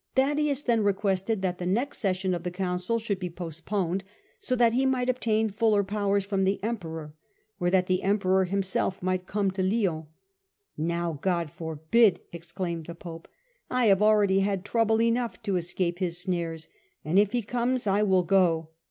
Thaddaeus 0.15 0.63
then 0.63 0.81
requested 0.81 1.43
that 1.43 1.59
the 1.59 1.67
next 1.67 1.99
session 1.99 2.33
of 2.33 2.41
the 2.41 2.49
Council 2.49 2.97
should 2.97 3.19
be 3.19 3.29
postponed, 3.29 4.03
so 4.39 4.55
that 4.55 4.73
he 4.73 4.83
might 4.83 5.09
obtain 5.09 5.51
fuller 5.51 5.83
powers 5.83 6.25
from 6.25 6.43
the 6.43 6.59
Emperor, 6.63 7.13
or 7.59 7.67
so 7.67 7.69
that 7.69 7.85
the 7.85 8.01
Emperor 8.01 8.45
himself 8.45 9.03
might 9.03 9.27
come 9.27 9.51
to 9.51 9.61
Lyons." 9.61 10.07
Now 10.75 11.19
God 11.21 11.51
forbid!" 11.51 12.21
exclaimed 12.33 12.87
the 12.87 12.95
Pope." 12.95 13.27
I 13.69 13.85
have 13.85 14.01
already 14.01 14.39
had 14.39 14.65
trouble 14.65 15.03
enough 15.03 15.39
to 15.43 15.55
escape 15.55 15.99
his 15.99 16.17
snares; 16.17 16.67
and 17.05 17.19
if 17.19 17.31
he 17.31 17.43
comes 17.43 17.85
I 17.85 18.01
will 18.01 18.23
go. 18.23 18.69